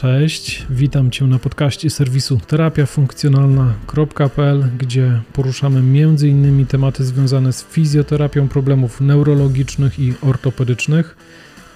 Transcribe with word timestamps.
Cześć, 0.00 0.66
witam 0.70 1.10
Cię 1.10 1.24
na 1.24 1.38
podcaście 1.38 1.90
serwisu 1.90 2.40
terapiafunkcjonalna.pl, 2.46 4.64
gdzie 4.78 5.20
poruszamy 5.32 5.78
m.in. 5.78 6.66
tematy 6.66 7.04
związane 7.04 7.52
z 7.52 7.64
fizjoterapią 7.64 8.48
problemów 8.48 9.00
neurologicznych 9.00 9.98
i 9.98 10.14
ortopedycznych, 10.22 11.16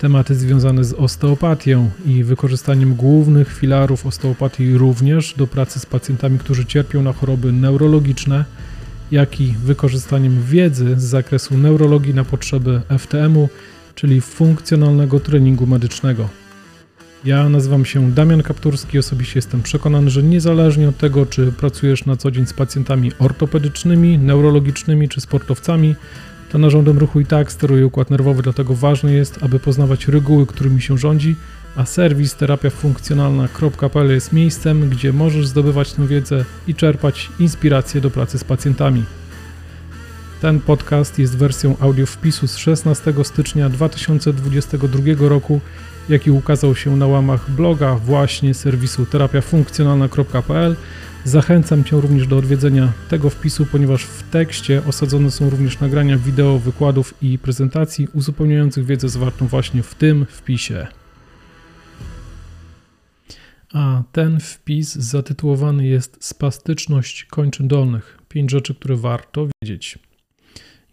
tematy 0.00 0.34
związane 0.34 0.84
z 0.84 0.92
osteopatią 0.92 1.90
i 2.06 2.24
wykorzystaniem 2.24 2.94
głównych 2.94 3.52
filarów 3.52 4.06
osteopatii 4.06 4.78
również 4.78 5.34
do 5.34 5.46
pracy 5.46 5.80
z 5.80 5.86
pacjentami, 5.86 6.38
którzy 6.38 6.66
cierpią 6.66 7.02
na 7.02 7.12
choroby 7.12 7.52
neurologiczne, 7.52 8.44
jak 9.10 9.40
i 9.40 9.54
wykorzystaniem 9.64 10.42
wiedzy 10.42 11.00
z 11.00 11.02
zakresu 11.02 11.58
neurologii 11.58 12.14
na 12.14 12.24
potrzeby 12.24 12.80
FTM-u, 12.98 13.48
czyli 13.94 14.20
funkcjonalnego 14.20 15.20
treningu 15.20 15.66
medycznego. 15.66 16.43
Ja 17.24 17.48
nazywam 17.48 17.84
się 17.84 18.10
Damian 18.12 18.42
Kapturski. 18.42 18.98
Osobiście 18.98 19.38
jestem 19.38 19.62
przekonany, 19.62 20.10
że 20.10 20.22
niezależnie 20.22 20.88
od 20.88 20.96
tego, 20.96 21.26
czy 21.26 21.52
pracujesz 21.52 22.06
na 22.06 22.16
co 22.16 22.30
dzień 22.30 22.46
z 22.46 22.52
pacjentami 22.52 23.12
ortopedycznymi, 23.18 24.18
neurologicznymi 24.18 25.08
czy 25.08 25.20
sportowcami, 25.20 25.96
to 26.50 26.58
narządem 26.58 26.98
ruchu 26.98 27.20
i 27.20 27.26
tak 27.26 27.52
steruje 27.52 27.86
układ 27.86 28.10
nerwowy, 28.10 28.42
dlatego 28.42 28.74
ważne 28.74 29.12
jest, 29.12 29.42
aby 29.42 29.58
poznawać 29.58 30.08
reguły, 30.08 30.46
którymi 30.46 30.82
się 30.82 30.98
rządzi, 30.98 31.36
a 31.76 31.84
serwis 31.84 32.34
terapiafunkcjonalna.pl 32.34 34.10
jest 34.10 34.32
miejscem, 34.32 34.88
gdzie 34.88 35.12
możesz 35.12 35.46
zdobywać 35.46 35.92
tę 35.92 36.06
wiedzę 36.06 36.44
i 36.68 36.74
czerpać 36.74 37.30
inspiracje 37.38 38.00
do 38.00 38.10
pracy 38.10 38.38
z 38.38 38.44
pacjentami. 38.44 39.04
Ten 40.40 40.60
podcast 40.60 41.18
jest 41.18 41.36
wersją 41.36 41.76
audio 41.80 42.06
wpisu 42.06 42.48
z 42.48 42.56
16 42.56 43.14
stycznia 43.24 43.68
2022 43.68 45.28
roku 45.28 45.60
jaki 46.08 46.30
ukazał 46.30 46.74
się 46.74 46.96
na 46.96 47.06
łamach 47.06 47.50
bloga 47.50 47.94
właśnie 47.94 48.54
serwisu 48.54 49.06
terapiafunkcjonalna.pl. 49.06 50.76
Zachęcam 51.24 51.84
Cię 51.84 52.00
również 52.00 52.26
do 52.26 52.36
odwiedzenia 52.36 52.92
tego 53.08 53.30
wpisu, 53.30 53.66
ponieważ 53.66 54.04
w 54.04 54.30
tekście 54.30 54.82
osadzone 54.86 55.30
są 55.30 55.50
również 55.50 55.80
nagrania 55.80 56.18
wideo, 56.18 56.58
wykładów 56.58 57.14
i 57.22 57.38
prezentacji 57.38 58.08
uzupełniających 58.14 58.86
wiedzę 58.86 59.08
zawartą 59.08 59.46
właśnie 59.46 59.82
w 59.82 59.94
tym 59.94 60.26
wpisie. 60.26 60.86
A 63.72 64.02
ten 64.12 64.40
wpis 64.40 64.94
zatytułowany 64.94 65.86
jest 65.86 66.24
Spastyczność 66.24 67.24
kończyn 67.24 67.68
dolnych. 67.68 68.18
Pięć 68.28 68.50
rzeczy, 68.50 68.74
które 68.74 68.96
warto 68.96 69.48
wiedzieć. 69.62 69.98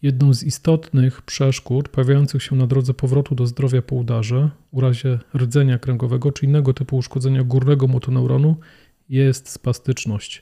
Jedną 0.01 0.33
z 0.33 0.43
istotnych 0.43 1.21
przeszkód 1.21 1.89
pojawiających 1.89 2.43
się 2.43 2.55
na 2.55 2.67
drodze 2.67 2.93
powrotu 2.93 3.35
do 3.35 3.47
zdrowia 3.47 3.81
po 3.81 3.95
udarze, 3.95 4.49
u 4.71 4.81
razie 4.81 5.19
rdzenia 5.35 5.79
kręgowego 5.79 6.31
czy 6.31 6.45
innego 6.45 6.73
typu 6.73 6.97
uszkodzenia 6.97 7.43
górnego 7.43 7.87
motoneuronu 7.87 8.55
jest 9.09 9.49
spastyczność. 9.49 10.41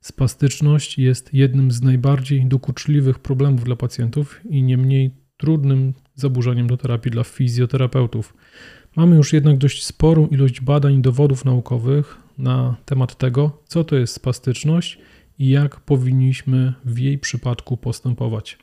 Spastyczność 0.00 0.98
jest 0.98 1.34
jednym 1.34 1.70
z 1.70 1.82
najbardziej 1.82 2.46
dokuczliwych 2.46 3.18
problemów 3.18 3.64
dla 3.64 3.76
pacjentów 3.76 4.40
i 4.50 4.62
nie 4.62 4.76
mniej 4.76 5.10
trudnym 5.36 5.94
zaburzeniem 6.14 6.66
do 6.66 6.76
terapii 6.76 7.10
dla 7.10 7.24
fizjoterapeutów. 7.24 8.34
Mamy 8.96 9.16
już 9.16 9.32
jednak 9.32 9.58
dość 9.58 9.84
sporą 9.84 10.26
ilość 10.26 10.60
badań 10.60 10.94
i 10.94 11.02
dowodów 11.02 11.44
naukowych 11.44 12.16
na 12.38 12.76
temat 12.84 13.18
tego, 13.18 13.62
co 13.66 13.84
to 13.84 13.96
jest 13.96 14.14
spastyczność 14.14 14.98
i 15.38 15.48
jak 15.48 15.80
powinniśmy 15.80 16.72
w 16.84 16.98
jej 16.98 17.18
przypadku 17.18 17.76
postępować. 17.76 18.58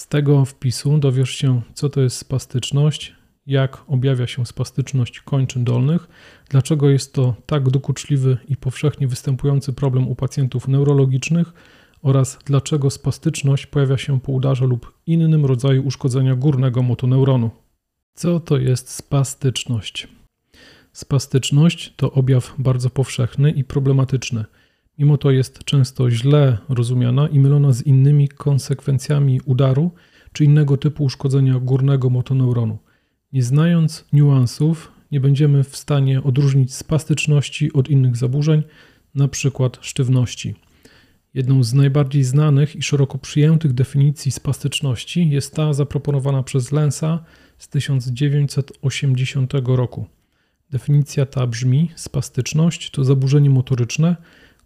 Z 0.00 0.06
tego 0.06 0.44
wpisu 0.44 0.98
dowiesz 0.98 1.30
się, 1.30 1.62
co 1.74 1.88
to 1.88 2.00
jest 2.00 2.16
spastyczność, 2.16 3.14
jak 3.46 3.84
objawia 3.88 4.26
się 4.26 4.46
spastyczność 4.46 5.20
kończyn 5.20 5.64
dolnych, 5.64 6.08
dlaczego 6.48 6.90
jest 6.90 7.12
to 7.12 7.34
tak 7.46 7.70
dokuczliwy 7.70 8.38
i 8.48 8.56
powszechnie 8.56 9.08
występujący 9.08 9.72
problem 9.72 10.08
u 10.08 10.14
pacjentów 10.14 10.68
neurologicznych 10.68 11.52
oraz 12.02 12.38
dlaczego 12.44 12.90
spastyczność 12.90 13.66
pojawia 13.66 13.98
się 13.98 14.20
po 14.20 14.32
udarze 14.32 14.66
lub 14.66 14.92
innym 15.06 15.46
rodzaju 15.46 15.86
uszkodzenia 15.86 16.36
górnego 16.36 16.82
motoneuronu. 16.82 17.50
Co 18.14 18.40
to 18.40 18.58
jest 18.58 18.90
spastyczność? 18.90 20.08
Spastyczność 20.92 21.94
to 21.96 22.12
objaw 22.12 22.54
bardzo 22.58 22.90
powszechny 22.90 23.50
i 23.50 23.64
problematyczny– 23.64 24.44
Mimo 25.00 25.18
to 25.18 25.30
jest 25.30 25.64
często 25.64 26.10
źle 26.10 26.58
rozumiana 26.68 27.28
i 27.28 27.40
mylona 27.40 27.72
z 27.72 27.82
innymi 27.82 28.28
konsekwencjami 28.28 29.40
udaru 29.44 29.90
czy 30.32 30.44
innego 30.44 30.76
typu 30.76 31.04
uszkodzenia 31.04 31.58
górnego 31.58 32.10
motoneuronu. 32.10 32.78
Nie 33.32 33.42
znając 33.42 34.04
niuansów, 34.12 34.92
nie 35.12 35.20
będziemy 35.20 35.64
w 35.64 35.76
stanie 35.76 36.22
odróżnić 36.22 36.74
spastyczności 36.74 37.72
od 37.72 37.88
innych 37.88 38.16
zaburzeń, 38.16 38.62
np. 39.16 39.70
sztywności. 39.80 40.54
Jedną 41.34 41.62
z 41.62 41.74
najbardziej 41.74 42.24
znanych 42.24 42.76
i 42.76 42.82
szeroko 42.82 43.18
przyjętych 43.18 43.72
definicji 43.72 44.30
spastyczności 44.30 45.30
jest 45.30 45.54
ta 45.54 45.72
zaproponowana 45.72 46.42
przez 46.42 46.72
Lensa 46.72 47.24
z 47.58 47.68
1980 47.68 49.52
roku. 49.64 50.06
Definicja 50.70 51.26
ta 51.26 51.46
brzmi: 51.46 51.90
spastyczność 51.94 52.90
to 52.90 53.04
zaburzenie 53.04 53.50
motoryczne, 53.50 54.16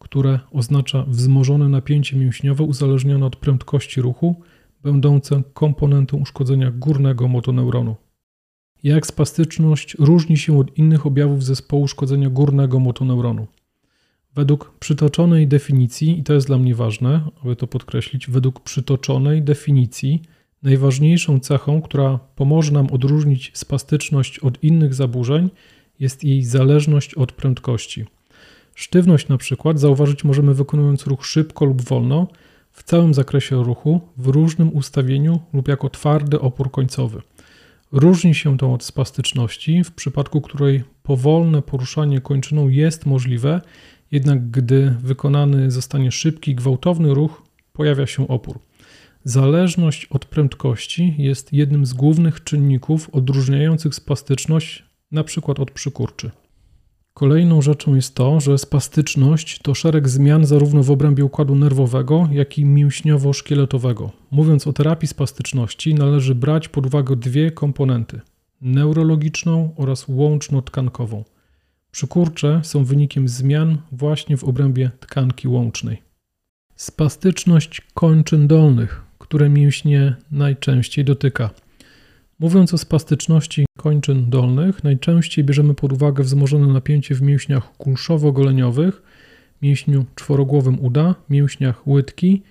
które 0.05 0.41
oznacza 0.51 1.05
wzmożone 1.09 1.69
napięcie 1.69 2.17
mięśniowe 2.17 2.65
uzależnione 2.65 3.27
od 3.27 3.37
prędkości 3.37 4.01
ruchu, 4.01 4.43
będące 4.83 5.43
komponentą 5.55 6.17
uszkodzenia 6.17 6.71
górnego 6.71 7.29
motoneuronu. 7.29 7.97
Jak 8.83 9.07
spastyczność 9.07 9.97
różni 9.99 10.37
się 10.37 10.59
od 10.59 10.79
innych 10.79 11.07
objawów 11.07 11.45
zespołu 11.45 11.83
uszkodzenia 11.83 12.31
górnego 12.31 12.81
motoneuronu? 12.81 13.47
Według 14.35 14.79
przytoczonej 14.79 15.49
definicji, 15.49 16.19
i 16.19 16.23
to 16.23 16.35
jest 16.35 16.47
dla 16.47 16.59
mnie 16.59 16.75
ważne, 16.75 17.21
aby 17.43 17.57
to 17.57 17.67
podkreślić, 17.67 18.31
według 18.31 18.61
przytoczonej 18.61 19.43
definicji 19.43 20.23
najważniejszą 20.63 21.41
cechą, 21.41 21.83
która 21.83 22.19
pomoże 22.19 22.73
nam 22.73 22.87
odróżnić 22.93 23.51
spastyczność 23.55 24.39
od 24.39 24.65
innych 24.65 24.95
zaburzeń, 24.95 25.51
jest 26.01 26.25
jej 26.25 26.43
zależność 26.43 27.15
od 27.15 27.33
prędkości. 27.33 28.05
Sztywność 28.75 29.29
na 29.29 29.39
przykład 29.39 29.81
zauważyć 29.81 30.25
możemy 30.25 30.55
wykonując 30.55 31.07
ruch 31.07 31.27
szybko 31.27 31.65
lub 31.65 31.83
wolno, 31.83 32.29
w 32.73 32.83
całym 32.83 33.15
zakresie 33.15 33.65
ruchu, 33.65 34.01
w 34.17 34.27
różnym 34.27 34.77
ustawieniu 34.77 35.41
lub 35.53 35.69
jako 35.69 35.91
twardy 35.91 36.41
opór 36.41 36.71
końcowy. 36.71 37.23
Różni 37.93 38.35
się 38.35 38.59
to 38.59 38.73
od 38.73 38.85
spastyczności, 38.85 39.85
w 39.85 39.93
przypadku 39.93 40.41
której 40.41 40.85
powolne 41.03 41.63
poruszanie 41.63 42.21
kończyną 42.21 42.69
jest 42.69 43.07
możliwe, 43.07 43.61
jednak 44.11 44.51
gdy 44.51 44.95
wykonany 45.03 45.71
zostanie 45.71 46.13
szybki, 46.13 46.55
gwałtowny 46.55 47.15
ruch, 47.15 47.43
pojawia 47.73 48.07
się 48.07 48.29
opór. 48.29 48.59
Zależność 49.25 50.07
od 50.07 50.25
prędkości 50.25 51.15
jest 51.19 51.53
jednym 51.53 51.87
z 51.87 51.93
głównych 51.93 52.45
czynników 52.45 53.11
odróżniających 53.13 53.95
spastyczność 53.95 54.85
np. 55.13 55.41
od 55.47 55.71
przykurczy. 55.71 56.31
Kolejną 57.15 57.63
rzeczą 57.63 57.95
jest 57.95 58.15
to, 58.15 58.41
że 58.41 58.59
spastyczność 58.59 59.59
to 59.59 59.75
szereg 59.75 60.09
zmian 60.09 60.47
zarówno 60.47 60.83
w 60.83 60.91
obrębie 60.91 61.25
układu 61.25 61.55
nerwowego, 61.55 62.29
jak 62.33 62.59
i 62.59 62.67
mięśniowo-szkieletowego. 62.67 64.11
Mówiąc 64.31 64.67
o 64.67 64.73
terapii 64.73 65.09
spastyczności, 65.09 65.95
należy 65.95 66.35
brać 66.35 66.69
pod 66.69 66.87
uwagę 66.87 67.17
dwie 67.17 67.51
komponenty: 67.51 68.21
neurologiczną 68.61 69.75
oraz 69.77 70.09
łączno-tkankową. 70.09 71.25
Przykurcze 71.91 72.61
są 72.65 72.85
wynikiem 72.85 73.29
zmian 73.29 73.79
właśnie 73.93 74.37
w 74.37 74.45
obrębie 74.45 74.91
tkanki 75.01 75.49
łącznej. 75.49 76.03
Spastyczność 76.77 77.81
kończyn 77.95 78.47
dolnych, 78.47 79.03
które 79.19 79.49
mięśnie 79.49 80.17
najczęściej 80.31 81.05
dotyka. 81.05 81.51
Mówiąc 82.39 82.75
o 82.75 82.79
spastyczności 82.79 83.67
kończyn 83.79 84.31
dolnych, 84.31 84.85
najczęściej 84.85 85.45
bierzemy 85.45 85.75
pod 85.75 85.93
uwagę 85.93 86.25
wzmożone 86.25 86.67
napięcie 86.67 87.15
w 87.15 87.23
mięśniach 87.23 87.77
kulszowo-goleniowych, 87.79 89.03
mięśniu 89.63 90.05
czworogłowym 90.15 90.81
uda, 90.81 91.15
mięśniach 91.31 91.87
łydki 91.87 92.43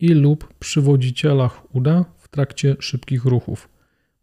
i 0.00 0.08
lub 0.08 0.54
przywodzicielach 0.58 1.74
uda 1.74 2.04
w 2.18 2.28
trakcie 2.28 2.76
szybkich 2.78 3.24
ruchów. 3.24 3.68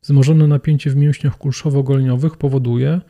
Wzmożone 0.02 0.48
napięcie 0.48 0.90
w 0.90 0.96
mięśniach 0.96 1.38
kulszowo-goleniowych 1.38 2.38
powoduje, 2.38 3.02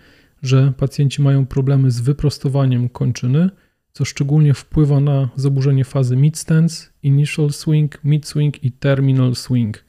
że 0.44 0.74
pacjenci 0.78 1.22
mają 1.22 1.46
problemy 1.46 1.92
z 1.92 2.02
wyprostowaniem 2.02 2.90
kończyny, 2.90 3.50
co 3.94 4.06
szczególnie 4.06 4.54
wpływa 4.54 5.00
na 5.00 5.30
zaburzenie 5.36 5.86
fazy 5.86 6.18
mid-stance, 6.18 6.90
initial 7.04 7.50
swing, 7.52 8.00
mid-swing 8.06 8.64
i 8.64 8.72
terminal 8.72 9.36
swing– 9.36 9.84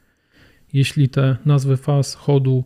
jeśli 0.73 1.09
te 1.09 1.37
nazwy 1.45 1.77
faz 1.77 2.15
chodu 2.15 2.65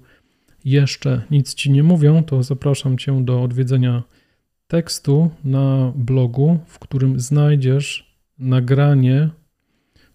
jeszcze 0.64 1.22
nic 1.30 1.54
Ci 1.54 1.70
nie 1.70 1.82
mówią, 1.82 2.24
to 2.24 2.42
zapraszam 2.42 2.98
Cię 2.98 3.24
do 3.24 3.42
odwiedzenia 3.42 4.02
tekstu 4.66 5.30
na 5.44 5.92
blogu, 5.96 6.58
w 6.66 6.78
którym 6.78 7.20
znajdziesz 7.20 8.16
nagranie, 8.38 9.30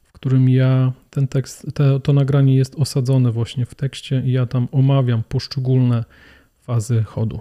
w 0.04 0.12
którym 0.12 0.50
ja 0.50 0.94
ten 1.10 1.28
tekst, 1.28 1.68
te, 1.74 2.00
to 2.00 2.14
nagranie 2.14 2.56
jest 2.56 2.76
osadzone 2.76 3.32
właśnie 3.32 3.66
w 3.66 3.76
tekście 3.76 4.24
i 4.26 4.32
ja 4.32 4.46
tam 4.46 4.68
omawiam 4.72 5.24
poszczególne 5.24 6.04
fazy 6.62 7.04
chodu. 7.04 7.40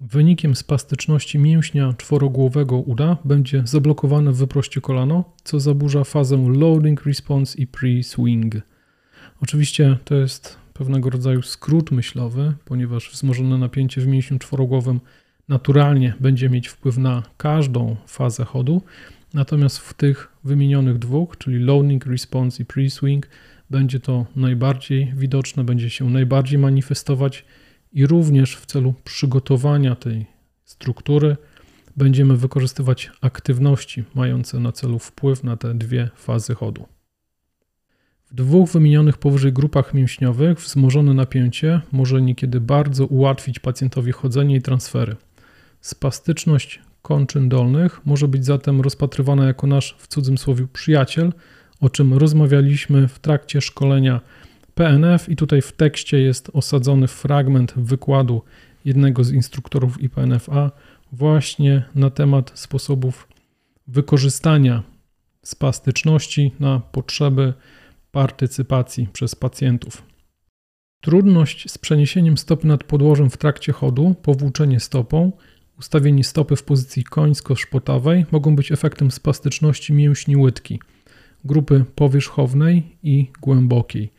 Wynikiem 0.00 0.56
spastyczności 0.56 1.38
mięśnia 1.38 1.94
czworogłowego 1.98 2.76
uda 2.76 3.16
będzie 3.24 3.62
zablokowane 3.64 4.32
w 4.32 4.36
wyproście 4.36 4.80
kolano, 4.80 5.24
co 5.44 5.60
zaburza 5.60 6.04
fazę 6.04 6.36
loading 6.36 7.06
response 7.06 7.58
i 7.58 7.66
pre-swing. 7.66 8.60
Oczywiście 9.42 9.96
to 10.04 10.14
jest 10.14 10.58
pewnego 10.72 11.10
rodzaju 11.10 11.42
skrót 11.42 11.90
myślowy, 11.90 12.54
ponieważ 12.64 13.10
wzmożone 13.10 13.58
napięcie 13.58 14.00
w 14.00 14.06
mięśniu 14.06 14.38
czworogłowym 14.38 15.00
naturalnie 15.48 16.14
będzie 16.20 16.50
mieć 16.50 16.68
wpływ 16.68 16.98
na 16.98 17.22
każdą 17.36 17.96
fazę 18.06 18.44
chodu, 18.44 18.82
natomiast 19.34 19.78
w 19.78 19.94
tych 19.94 20.28
wymienionych 20.44 20.98
dwóch, 20.98 21.36
czyli 21.38 21.58
loading 21.58 22.06
response 22.06 22.62
i 22.62 22.66
pre-swing, 22.66 23.26
będzie 23.70 24.00
to 24.00 24.26
najbardziej 24.36 25.12
widoczne, 25.16 25.64
będzie 25.64 25.90
się 25.90 26.10
najbardziej 26.10 26.58
manifestować 26.58 27.44
i 27.92 28.06
również 28.06 28.56
w 28.56 28.66
celu 28.66 28.94
przygotowania 29.04 29.94
tej 29.94 30.26
struktury 30.64 31.36
będziemy 31.96 32.36
wykorzystywać 32.36 33.10
aktywności 33.20 34.04
mające 34.14 34.60
na 34.60 34.72
celu 34.72 34.98
wpływ 34.98 35.44
na 35.44 35.56
te 35.56 35.74
dwie 35.74 36.10
fazy 36.16 36.54
chodu. 36.54 36.99
W 38.30 38.34
dwóch 38.34 38.70
wymienionych 38.70 39.18
powyżej 39.18 39.52
grupach 39.52 39.94
mięśniowych 39.94 40.58
wzmożone 40.58 41.14
napięcie 41.14 41.80
może 41.92 42.22
niekiedy 42.22 42.60
bardzo 42.60 43.06
ułatwić 43.06 43.58
pacjentowi 43.58 44.12
chodzenie 44.12 44.56
i 44.56 44.62
transfery. 44.62 45.16
Spastyczność 45.80 46.80
kończyn 47.02 47.48
dolnych 47.48 48.06
może 48.06 48.28
być 48.28 48.44
zatem 48.44 48.80
rozpatrywana 48.80 49.46
jako 49.46 49.66
nasz 49.66 49.96
w 49.98 50.06
cudzym 50.08 50.38
słowie 50.38 50.66
przyjaciel, 50.72 51.32
o 51.80 51.88
czym 51.88 52.14
rozmawialiśmy 52.14 53.08
w 53.08 53.18
trakcie 53.18 53.60
szkolenia 53.60 54.20
PNF 54.74 55.28
i 55.28 55.36
tutaj 55.36 55.62
w 55.62 55.72
tekście 55.72 56.20
jest 56.20 56.50
osadzony 56.52 57.08
fragment 57.08 57.74
wykładu 57.76 58.42
jednego 58.84 59.24
z 59.24 59.32
instruktorów 59.32 60.02
IPNFA 60.02 60.70
właśnie 61.12 61.82
na 61.94 62.10
temat 62.10 62.52
sposobów 62.54 63.28
wykorzystania 63.86 64.82
spastyczności 65.42 66.52
na 66.60 66.80
potrzeby 66.80 67.52
partycypacji 68.12 69.08
przez 69.12 69.34
pacjentów. 69.34 70.02
Trudność 71.00 71.70
z 71.70 71.78
przeniesieniem 71.78 72.38
stopy 72.38 72.66
nad 72.66 72.84
podłożem 72.84 73.30
w 73.30 73.36
trakcie 73.36 73.72
chodu, 73.72 74.14
powłóczenie 74.22 74.80
stopą, 74.80 75.32
ustawienie 75.78 76.24
stopy 76.24 76.56
w 76.56 76.62
pozycji 76.62 77.04
końsko-szpotawej 77.04 78.26
mogą 78.30 78.56
być 78.56 78.72
efektem 78.72 79.10
spastyczności 79.10 79.92
mięśni 79.92 80.36
łydki, 80.36 80.80
grupy 81.44 81.84
powierzchownej 81.94 82.96
i 83.02 83.26
głębokiej. 83.40 84.12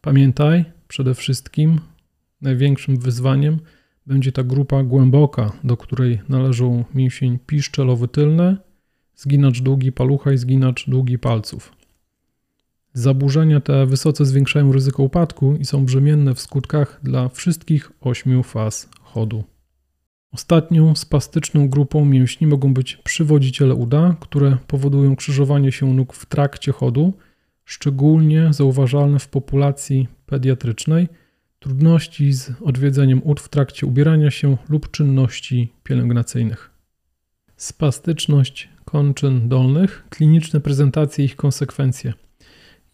Pamiętaj, 0.00 0.64
przede 0.88 1.14
wszystkim 1.14 1.80
największym 2.40 2.96
wyzwaniem 2.96 3.58
będzie 4.06 4.32
ta 4.32 4.42
grupa 4.42 4.82
głęboka, 4.82 5.52
do 5.64 5.76
której 5.76 6.20
należą 6.28 6.84
mięsień 6.94 7.38
piszczelowy 7.46 8.08
tylny, 8.08 8.56
zginacz 9.16 9.60
długi 9.60 9.92
palucha 9.92 10.32
i 10.32 10.38
zginacz 10.38 10.90
długi 10.90 11.18
palców. 11.18 11.72
Zaburzenia 12.96 13.60
te 13.60 13.86
wysoce 13.86 14.24
zwiększają 14.24 14.72
ryzyko 14.72 15.02
upadku 15.02 15.56
i 15.56 15.64
są 15.64 15.84
brzemienne 15.84 16.34
w 16.34 16.40
skutkach 16.40 17.00
dla 17.02 17.28
wszystkich 17.28 17.92
ośmiu 18.00 18.42
faz 18.42 18.88
chodu. 19.00 19.44
Ostatnią 20.32 20.96
spastyczną 20.96 21.68
grupą 21.68 22.04
mięśni 22.04 22.46
mogą 22.46 22.74
być 22.74 22.96
przywodziciele 22.96 23.74
uda, 23.74 24.16
które 24.20 24.56
powodują 24.66 25.16
krzyżowanie 25.16 25.72
się 25.72 25.94
nóg 25.94 26.12
w 26.12 26.26
trakcie 26.26 26.72
chodu, 26.72 27.12
szczególnie 27.64 28.52
zauważalne 28.52 29.18
w 29.18 29.28
populacji 29.28 30.08
pediatrycznej, 30.26 31.08
trudności 31.58 32.32
z 32.32 32.50
odwiedzeniem 32.64 33.20
ud 33.24 33.40
w 33.40 33.48
trakcie 33.48 33.86
ubierania 33.86 34.30
się 34.30 34.56
lub 34.68 34.90
czynności 34.90 35.72
pielęgnacyjnych. 35.84 36.70
Spastyczność 37.56 38.68
kończyn 38.84 39.48
dolnych, 39.48 40.04
kliniczne 40.10 40.60
prezentacje 40.60 41.24
i 41.24 41.26
ich 41.26 41.36
konsekwencje. 41.36 42.12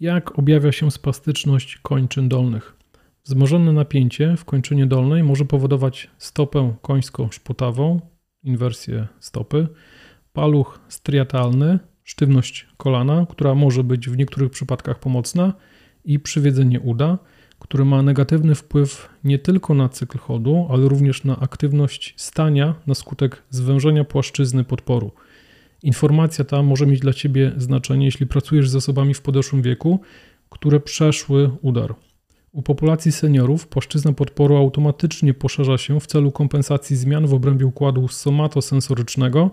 Jak 0.00 0.38
objawia 0.38 0.72
się 0.72 0.90
spastyczność 0.90 1.78
kończyn 1.82 2.28
dolnych? 2.28 2.76
Wzmożone 3.24 3.72
napięcie 3.72 4.36
w 4.36 4.44
kończynie 4.44 4.86
dolnej 4.86 5.22
może 5.22 5.44
powodować 5.44 6.10
stopę 6.18 6.74
końsko-szputawą, 6.82 8.00
inwersję 8.42 9.06
stopy, 9.18 9.68
paluch 10.32 10.80
striatalny, 10.88 11.78
sztywność 12.04 12.68
kolana, 12.76 13.26
która 13.28 13.54
może 13.54 13.84
być 13.84 14.08
w 14.08 14.16
niektórych 14.16 14.50
przypadkach 14.50 14.98
pomocna 14.98 15.52
i 16.04 16.20
przywiedzenie 16.20 16.80
uda, 16.80 17.18
które 17.58 17.84
ma 17.84 18.02
negatywny 18.02 18.54
wpływ 18.54 19.08
nie 19.24 19.38
tylko 19.38 19.74
na 19.74 19.88
cykl 19.88 20.18
chodu, 20.18 20.66
ale 20.70 20.88
również 20.88 21.24
na 21.24 21.40
aktywność 21.40 22.14
stania 22.16 22.74
na 22.86 22.94
skutek 22.94 23.42
zwężenia 23.50 24.04
płaszczyzny 24.04 24.64
podporu. 24.64 25.12
Informacja 25.82 26.44
ta 26.44 26.62
może 26.62 26.86
mieć 26.86 27.00
dla 27.00 27.12
Ciebie 27.12 27.52
znaczenie, 27.56 28.04
jeśli 28.04 28.26
pracujesz 28.26 28.68
z 28.68 28.76
osobami 28.76 29.14
w 29.14 29.22
podeszłym 29.22 29.62
wieku, 29.62 30.00
które 30.50 30.80
przeszły 30.80 31.50
udar. 31.62 31.94
U 32.52 32.62
populacji 32.62 33.12
seniorów 33.12 33.68
płaszczyzna 33.68 34.12
podporu 34.12 34.56
automatycznie 34.56 35.34
poszerza 35.34 35.78
się 35.78 36.00
w 36.00 36.06
celu 36.06 36.32
kompensacji 36.32 36.96
zmian 36.96 37.26
w 37.26 37.34
obrębie 37.34 37.66
układu 37.66 38.08
somatosensorycznego, 38.08 39.50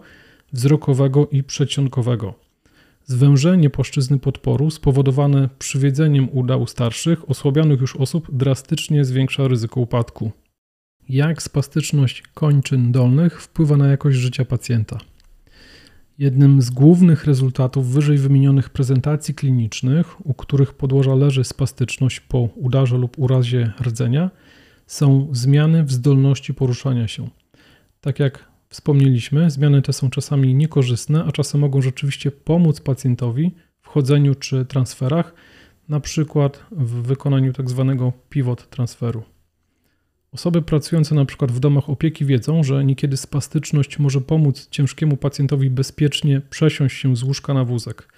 wzrokowego 0.53 1.27
i 1.27 1.43
przedsionkowego. 1.43 2.33
Zwężenie 3.05 3.69
płaszczyzny 3.69 4.19
podporu 4.19 4.71
spowodowane 4.71 5.49
przywiedzeniem 5.59 6.29
uda 6.31 6.57
u 6.57 6.67
starszych, 6.67 7.29
osłabionych 7.29 7.81
już 7.81 7.95
osób 7.95 8.27
drastycznie 8.31 9.05
zwiększa 9.05 9.47
ryzyko 9.47 9.79
upadku. 9.79 10.31
Jak 11.09 11.41
spastyczność 11.41 12.23
kończyn 12.33 12.91
dolnych 12.91 13.41
wpływa 13.41 13.77
na 13.77 13.87
jakość 13.87 14.17
życia 14.17 14.45
pacjenta? 14.45 14.97
Jednym 16.17 16.61
z 16.61 16.69
głównych 16.69 17.25
rezultatów 17.25 17.87
wyżej 17.87 18.17
wymienionych 18.17 18.69
prezentacji 18.69 19.33
klinicznych, 19.33 20.25
u 20.27 20.33
których 20.33 20.73
podłoża 20.73 21.15
leży 21.15 21.43
spastyczność 21.43 22.19
po 22.19 22.39
udarze 22.39 22.97
lub 22.97 23.19
urazie 23.19 23.71
rdzenia, 23.81 24.31
są 24.87 25.27
zmiany 25.31 25.83
w 25.83 25.91
zdolności 25.91 26.53
poruszania 26.53 27.07
się. 27.07 27.29
Tak 28.01 28.19
jak 28.19 28.47
wspomnieliśmy, 28.69 29.51
zmiany 29.51 29.81
te 29.81 29.93
są 29.93 30.09
czasami 30.09 30.55
niekorzystne, 30.55 31.23
a 31.23 31.31
czasem 31.31 31.61
mogą 31.61 31.81
rzeczywiście 31.81 32.31
pomóc 32.31 32.81
pacjentowi 32.81 33.51
w 33.81 33.87
chodzeniu 33.87 34.35
czy 34.35 34.65
transferach, 34.65 35.33
na 35.89 35.99
przykład 35.99 36.65
w 36.71 37.01
wykonaniu 37.01 37.53
tzw. 37.53 37.95
Tak 37.99 38.11
pivot 38.29 38.69
transferu. 38.69 39.23
Osoby 40.31 40.61
pracujące 40.61 41.15
na 41.15 41.25
przykład 41.25 41.51
w 41.51 41.59
domach 41.59 41.89
opieki 41.89 42.25
wiedzą, 42.25 42.63
że 42.63 42.85
niekiedy 42.85 43.17
spastyczność 43.17 43.99
może 43.99 44.21
pomóc 44.21 44.67
ciężkiemu 44.71 45.17
pacjentowi 45.17 45.69
bezpiecznie 45.69 46.41
przesiąść 46.49 46.97
się 46.97 47.15
z 47.15 47.23
łóżka 47.23 47.53
na 47.53 47.65
wózek. 47.65 48.13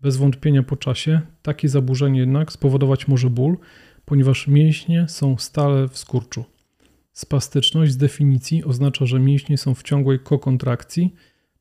Bez 0.00 0.16
wątpienia 0.16 0.62
po 0.62 0.76
czasie 0.76 1.20
takie 1.42 1.68
zaburzenie 1.68 2.20
jednak 2.20 2.52
spowodować 2.52 3.08
może 3.08 3.30
ból, 3.30 3.56
ponieważ 4.04 4.46
mięśnie 4.48 5.08
są 5.08 5.38
stale 5.38 5.88
w 5.88 5.98
skurczu. 5.98 6.44
Spastyczność 7.12 7.92
z 7.92 7.96
definicji 7.96 8.64
oznacza, 8.64 9.06
że 9.06 9.20
mięśnie 9.20 9.58
są 9.58 9.74
w 9.74 9.82
ciągłej 9.82 10.18
kokontrakcji, 10.18 11.14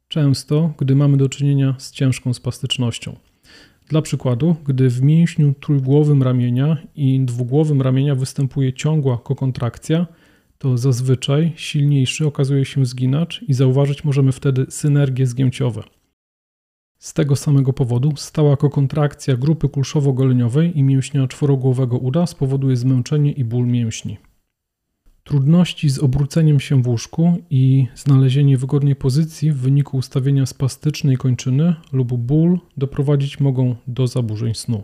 często 0.07 0.73
gdy 0.77 0.95
mamy 0.95 1.17
do 1.17 1.29
czynienia 1.29 1.75
z 1.77 1.91
ciężką 1.91 2.33
spastycznością. 2.33 3.15
Dla 3.87 4.01
przykładu, 4.01 4.55
gdy 4.65 4.89
w 4.89 5.01
mięśniu 5.01 5.53
trójgłowym 5.59 6.23
ramienia 6.23 6.77
i 6.95 7.19
dwugłowym 7.25 7.81
ramienia 7.81 8.15
występuje 8.15 8.73
ciągła 8.73 9.17
kokontrakcja, 9.17 10.07
to 10.57 10.77
zazwyczaj 10.77 11.53
silniejszy 11.55 12.27
okazuje 12.27 12.65
się 12.65 12.85
zginacz 12.85 13.41
i 13.47 13.53
zauważyć 13.53 14.03
możemy 14.03 14.31
wtedy 14.31 14.65
synergie 14.69 15.27
zgięciowe. 15.27 15.83
Z 16.97 17.13
tego 17.13 17.35
samego 17.35 17.73
powodu 17.73 18.11
stała 18.15 18.57
kokontrakcja 18.57 19.37
grupy 19.37 19.67
kulszowo-goleniowej 19.67 20.71
i 20.75 20.83
mięśnia 20.83 21.27
czworogłowego 21.27 21.97
uda 21.97 22.27
spowoduje 22.27 22.77
zmęczenie 22.77 23.31
i 23.31 23.43
ból 23.43 23.67
mięśni. 23.67 24.17
Trudności 25.23 25.89
z 25.89 25.99
obróceniem 25.99 26.59
się 26.59 26.81
w 26.81 26.87
łóżku 26.87 27.37
i 27.49 27.87
znalezienie 27.95 28.57
wygodnej 28.57 28.95
pozycji 28.95 29.51
w 29.51 29.57
wyniku 29.57 29.97
ustawienia 29.97 30.45
spastycznej 30.45 31.17
kończyny 31.17 31.75
lub 31.91 32.13
ból 32.13 32.59
doprowadzić 32.77 33.39
mogą 33.39 33.75
do 33.87 34.07
zaburzeń 34.07 34.55
snu. 34.55 34.83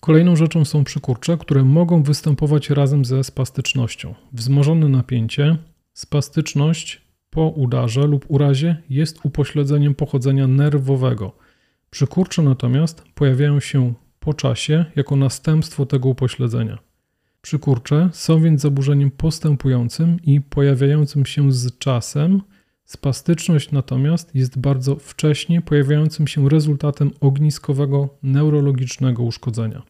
Kolejną 0.00 0.36
rzeczą 0.36 0.64
są 0.64 0.84
przykurcze, 0.84 1.36
które 1.36 1.64
mogą 1.64 2.02
występować 2.02 2.70
razem 2.70 3.04
ze 3.04 3.24
spastycznością. 3.24 4.14
Wzmożone 4.32 4.88
napięcie, 4.88 5.56
spastyczność 5.92 7.02
po 7.30 7.48
udarze 7.48 8.06
lub 8.06 8.24
urazie 8.28 8.76
jest 8.90 9.18
upośledzeniem 9.24 9.94
pochodzenia 9.94 10.46
nerwowego. 10.46 11.32
Przykurcze 11.90 12.42
natomiast 12.42 13.04
pojawiają 13.14 13.60
się 13.60 13.94
po 14.20 14.34
czasie 14.34 14.84
jako 14.96 15.16
następstwo 15.16 15.86
tego 15.86 16.08
upośledzenia. 16.08 16.78
Przykurcze 17.40 18.10
są 18.12 18.40
więc 18.42 18.60
zaburzeniem 18.60 19.10
postępującym 19.10 20.16
i 20.22 20.40
pojawiającym 20.40 21.26
się 21.26 21.52
z 21.52 21.78
czasem. 21.78 22.42
Spastyczność 22.84 23.72
natomiast 23.72 24.34
jest 24.34 24.58
bardzo 24.58 24.96
wcześnie 24.96 25.62
pojawiającym 25.62 26.26
się 26.26 26.48
rezultatem 26.48 27.10
ogniskowego 27.20 28.08
neurologicznego 28.22 29.22
uszkodzenia. 29.22 29.82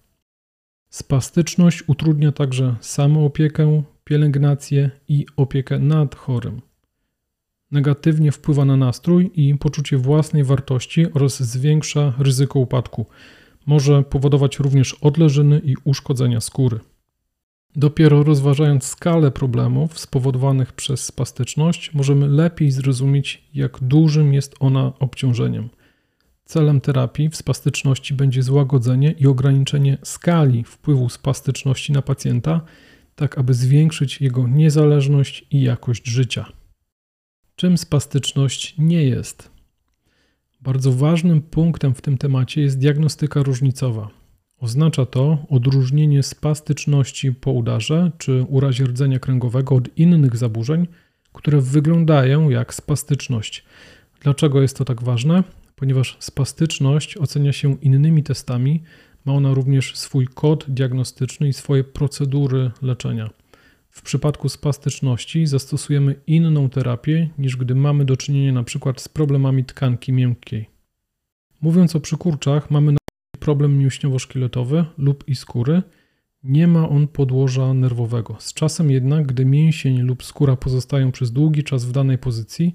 Spastyczność 0.91 1.85
utrudnia 1.87 2.33
także 2.33 2.77
samoopiekę, 2.81 3.83
pielęgnację 4.05 4.91
i 5.09 5.27
opiekę 5.37 5.79
nad 5.79 6.15
chorym. 6.15 6.61
negatywnie 7.71 8.33
wpływa 8.33 8.65
na 8.65 8.77
nastrój 8.77 9.31
i 9.35 9.55
poczucie 9.55 9.97
własnej 9.97 10.45
wartości 10.45 11.13
oraz 11.13 11.43
zwiększa 11.43 12.13
ryzyko 12.19 12.59
upadku. 12.59 13.07
Może 13.67 14.03
powodować 14.03 14.59
również 14.59 14.95
odleżyny 14.95 15.61
i 15.65 15.75
uszkodzenia 15.85 16.41
skóry. 16.41 16.81
Dopiero 17.77 18.23
rozważając 18.23 18.85
skalę 18.85 19.31
problemów 19.31 19.99
spowodowanych 19.99 20.73
przez 20.73 21.05
spastyczność, 21.05 21.95
możemy 21.95 22.29
lepiej 22.29 22.71
zrozumieć, 22.71 23.45
jak 23.55 23.79
dużym 23.81 24.35
jest 24.35 24.55
ona 24.61 24.93
obciążeniem. 24.99 25.69
Celem 26.45 26.81
terapii 26.81 27.29
w 27.29 27.37
spastyczności 27.37 28.15
będzie 28.15 28.43
złagodzenie 28.43 29.13
i 29.13 29.27
ograniczenie 29.27 29.99
skali 30.03 30.65
wpływu 30.65 31.09
spastyczności 31.09 31.93
na 31.93 32.03
pacjenta, 32.03 32.61
tak 33.15 33.39
aby 33.39 33.55
zwiększyć 33.55 34.21
jego 34.21 34.49
niezależność 34.49 35.47
i 35.51 35.63
jakość 35.63 36.07
życia. 36.07 36.53
Czym 37.57 37.79
spastyczność 37.79 38.75
nie 38.79 39.05
jest? 39.05 39.51
Bardzo 40.61 40.93
ważnym 40.93 41.43
punktem 41.43 41.95
w 41.95 42.01
tym 42.01 42.19
temacie 42.19 42.61
jest 42.61 42.79
diagnostyka 42.79 43.43
różnicowa. 43.43 44.18
Oznacza 44.61 45.07
to 45.07 45.39
odróżnienie 45.51 46.23
spastyczności 46.23 47.33
po 47.33 47.53
udarze 47.53 48.11
czy 48.19 48.43
urazie 48.49 48.85
rdzenia 48.85 49.19
kręgowego 49.19 49.75
od 49.75 49.99
innych 49.99 50.37
zaburzeń, 50.37 50.87
które 51.33 51.61
wyglądają 51.61 52.51
jak 52.51 52.75
spastyczność. 52.75 53.65
Dlaczego 54.21 54.63
jest 54.63 54.77
to 54.77 54.85
tak 54.85 55.03
ważne? 55.03 55.45
Ponieważ 55.77 56.17
spastyczność 56.21 57.17
ocenia 57.17 57.53
się 57.53 57.77
innymi 57.83 58.23
testami, 58.23 58.83
ma 59.25 59.33
ona 59.33 59.55
również 59.55 59.97
swój 59.97 60.27
kod 60.27 60.65
diagnostyczny 60.69 61.49
i 61.49 61.53
swoje 61.53 61.85
procedury 61.85 62.71
leczenia. 62.83 63.31
W 63.91 64.03
przypadku 64.03 64.49
spastyczności 64.49 65.47
zastosujemy 65.47 66.15
inną 66.27 66.69
terapię 66.69 67.29
niż 67.39 67.57
gdy 67.57 67.75
mamy 67.75 68.05
do 68.05 68.17
czynienia 68.17 68.51
np. 68.51 68.93
z 68.97 69.09
problemami 69.09 69.65
tkanki 69.65 70.13
miękkiej. 70.13 70.69
Mówiąc 71.61 71.97
o 71.97 72.01
przykurczach, 72.01 72.71
mamy 72.71 72.98
problem 73.49 73.79
mięśniowo-szkieletowy 73.79 74.85
lub 74.99 75.29
i 75.29 75.35
skóry. 75.35 75.83
Nie 76.43 76.67
ma 76.67 76.89
on 76.89 77.09
podłoża 77.09 77.75
nerwowego. 77.75 78.37
Z 78.39 78.55
czasem 78.55 78.91
jednak, 78.91 79.27
gdy 79.27 79.45
mięsień 79.45 80.01
lub 80.01 80.25
skóra 80.25 80.57
pozostają 80.57 81.13
przez 81.13 81.33
długi 81.33 81.65
czas 81.65 81.85
w 81.85 81.93
danej 81.93 82.19
pozycji, 82.19 82.75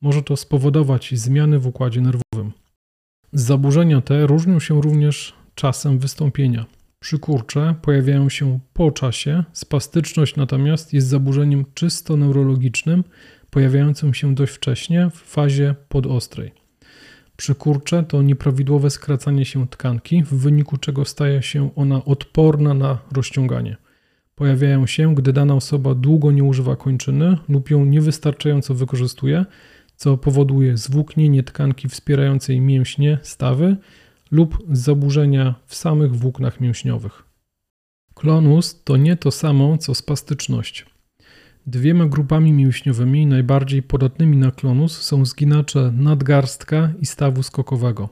może 0.00 0.22
to 0.22 0.36
spowodować 0.36 1.14
zmiany 1.14 1.58
w 1.58 1.66
układzie 1.66 2.00
nerwowym. 2.00 2.52
Zaburzenia 3.32 4.00
te 4.00 4.26
różnią 4.26 4.60
się 4.60 4.82
również 4.82 5.34
czasem 5.54 5.98
wystąpienia. 5.98 6.66
Przykurcze 7.00 7.74
pojawiają 7.82 8.28
się 8.28 8.58
po 8.72 8.90
czasie, 8.90 9.44
spastyczność 9.52 10.36
natomiast 10.36 10.92
jest 10.92 11.06
zaburzeniem 11.06 11.64
czysto 11.74 12.16
neurologicznym, 12.16 13.04
pojawiającym 13.50 14.14
się 14.14 14.34
dość 14.34 14.52
wcześnie 14.52 15.10
w 15.10 15.16
fazie 15.16 15.74
podostrej. 15.88 16.63
Przykurcze 17.36 18.02
to 18.02 18.22
nieprawidłowe 18.22 18.90
skracanie 18.90 19.44
się 19.44 19.68
tkanki, 19.68 20.22
w 20.22 20.34
wyniku 20.34 20.76
czego 20.76 21.04
staje 21.04 21.42
się 21.42 21.70
ona 21.76 22.04
odporna 22.04 22.74
na 22.74 22.98
rozciąganie. 23.12 23.76
Pojawiają 24.34 24.86
się, 24.86 25.14
gdy 25.14 25.32
dana 25.32 25.54
osoba 25.54 25.94
długo 25.94 26.32
nie 26.32 26.44
używa 26.44 26.76
kończyny 26.76 27.38
lub 27.48 27.70
ją 27.70 27.84
niewystarczająco 27.84 28.74
wykorzystuje, 28.74 29.44
co 29.96 30.16
powoduje 30.16 30.76
zwłóknienie 30.76 31.42
tkanki 31.42 31.88
wspierającej 31.88 32.60
mięśnie, 32.60 33.18
stawy 33.22 33.76
lub 34.30 34.58
zaburzenia 34.72 35.54
w 35.66 35.74
samych 35.74 36.16
włóknach 36.16 36.60
mięśniowych. 36.60 37.22
Klonus 38.14 38.82
to 38.84 38.96
nie 38.96 39.16
to 39.16 39.30
samo 39.30 39.78
co 39.78 39.94
spastyczność. 39.94 40.93
Dwiema 41.66 42.06
grupami 42.06 42.52
mięśniowymi 42.52 43.26
najbardziej 43.26 43.82
podatnymi 43.82 44.36
na 44.36 44.50
klonus 44.50 45.00
są 45.00 45.24
zginacze 45.24 45.92
nadgarstka 45.96 46.92
i 47.00 47.06
stawu 47.06 47.42
skokowego. 47.42 48.08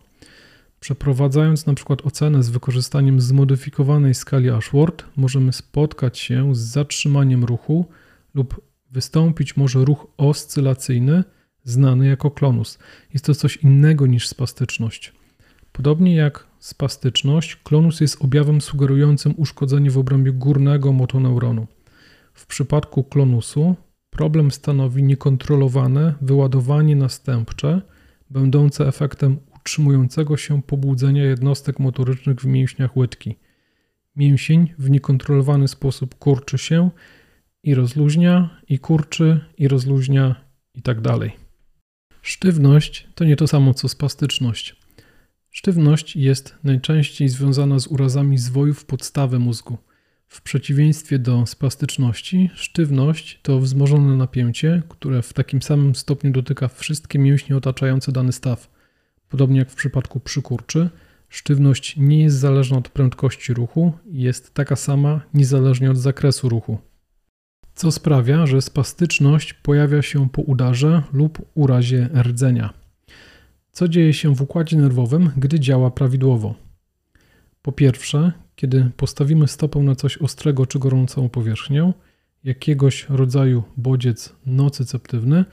Przeprowadzając 0.81 1.67
na 1.67 1.75
przykład 1.75 2.07
ocenę 2.07 2.43
z 2.43 2.51
wykorzystaniem 2.51 3.21
zmodyfikowanej 3.21 4.15
skali 4.15 4.51
Ashworth, 4.51 5.05
możemy 5.17 5.53
spotkać 5.53 6.19
się 6.19 6.55
z 6.55 6.59
zatrzymaniem 6.59 7.45
ruchu 7.45 7.87
lub 8.35 8.61
wystąpić 8.91 9.57
może 9.57 9.85
ruch 9.85 10.07
oscylacyjny, 10.17 11.25
znany 11.65 12.07
jako 12.07 12.31
klonus. 12.31 12.79
Jest 13.13 13.25
to 13.25 13.35
coś 13.35 13.57
innego 13.57 14.07
niż 14.07 14.29
spastyczność. 14.29 15.13
Podobnie 15.73 16.15
jak 16.15 16.47
spastyczność, 16.59 17.57
klonus 17.57 18.01
jest 18.01 18.25
objawem 18.25 18.61
sugerującym 18.61 19.35
uszkodzenie 19.37 19.91
w 19.91 19.99
obrębie 19.99 20.33
górnego 20.33 20.93
motoneuronu. 20.93 21.67
W 22.33 22.47
przypadku 22.47 23.05
klonusu 23.05 23.77
problem 24.11 24.51
stanowi 24.51 25.03
niekontrolowane 25.03 26.15
wyładowanie 26.21 26.97
następcze, 26.97 27.83
będące 28.31 28.87
efektem 28.89 29.39
utrzymującego 29.57 30.37
się 30.37 30.63
pobudzenia 30.63 31.25
jednostek 31.25 31.79
motorycznych 31.79 32.41
w 32.41 32.47
mięśniach 32.47 32.97
łydki. 32.97 33.37
Mięsień 34.17 34.75
w 34.79 34.91
niekontrolowany 34.91 35.69
sposób 35.69 36.15
kurczy 36.15 36.59
się 36.59 36.91
i 37.63 37.75
rozluźnia, 37.75 38.61
i 38.69 38.79
kurczy, 38.79 39.41
i 39.59 39.69
rozluźnia, 39.69 40.45
i 40.75 40.83
tak 40.83 41.01
dalej. 41.01 41.33
Sztywność 42.23 43.09
to 43.15 43.25
nie 43.25 43.37
to 43.37 43.47
samo 43.47 43.75
co 43.75 43.89
spastyczność. 43.89 44.77
Sztywność 45.51 46.17
jest 46.17 46.55
najczęściej 46.65 47.29
związana 47.29 47.79
z 47.79 47.87
urazami 47.87 48.39
zwojów 48.39 48.85
podstawy 48.85 49.39
mózgu. 49.39 49.79
W 50.33 50.43
przeciwieństwie 50.43 51.19
do 51.19 51.47
spastyczności, 51.47 52.51
sztywność 52.55 53.41
to 53.43 53.61
wzmożone 53.61 54.17
napięcie, 54.17 54.83
które 54.89 55.23
w 55.23 55.33
takim 55.33 55.63
samym 55.63 55.95
stopniu 55.95 56.31
dotyka 56.31 56.69
wszystkie 56.69 57.19
mięśnie 57.19 57.57
otaczające 57.57 58.13
dany 58.13 58.33
staw. 58.33 58.71
Podobnie 59.29 59.59
jak 59.59 59.71
w 59.71 59.75
przypadku 59.75 60.21
przykurczy, 60.21 60.91
sztywność 61.29 61.97
nie 61.97 62.23
jest 62.23 62.37
zależna 62.37 62.79
od 62.79 62.89
prędkości 62.89 63.55
ruchu, 63.55 63.93
jest 64.07 64.55
taka 64.55 64.77
sama 64.77 65.21
niezależnie 65.35 65.91
od 65.91 65.99
zakresu 65.99 66.49
ruchu. 66.49 66.79
Co 67.75 67.93
sprawia, 67.93 68.47
że 68.47 68.63
spastyczność 68.63 69.53
pojawia 69.53 70.03
się 70.03 70.29
po 70.29 70.43
udarze 70.43 71.03
lub 71.13 71.43
urazie 71.55 72.09
rdzenia. 72.23 72.73
Co 73.73 73.89
dzieje 73.89 74.15
się 74.15 74.35
w 74.35 74.43
układzie 74.43 74.77
nerwowym, 74.77 75.31
gdy 75.37 75.61
działa 75.61 75.91
prawidłowo? 75.91 76.55
Po 77.63 77.73
pierwsze, 77.73 78.33
kiedy 78.57 78.91
postawimy 78.97 79.49
stopę 79.49 79.79
na 79.79 79.95
coś 79.95 80.19
ostrego 80.19 80.67
czy 80.67 80.79
gorącą 80.79 81.29
powierzchnię, 81.29 81.93
jakiegoś 82.45 83.07
rodzaju 83.09 83.63
bodziec 83.77 84.33
nocyceptywny, 84.47 85.45